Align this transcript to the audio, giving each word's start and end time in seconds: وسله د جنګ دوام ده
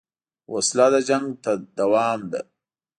وسله 0.53 0.85
د 0.93 0.95
جنګ 1.09 1.25
دوام 1.77 2.19
ده 2.31 2.41